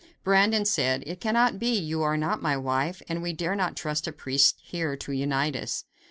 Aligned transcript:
Brandon 0.23 0.65
said: 0.65 1.03
"It 1.05 1.21
cannot 1.21 1.59
be; 1.59 1.77
you 1.77 2.01
are 2.01 2.17
not 2.17 2.41
my 2.41 2.57
wife, 2.57 3.03
and 3.07 3.21
we 3.21 3.33
dare 3.33 3.53
not 3.53 3.75
trust 3.77 4.07
a 4.07 4.11
priest 4.11 4.59
here 4.63 4.97
to 4.97 5.11
unite 5.11 5.55
us." 5.55 5.85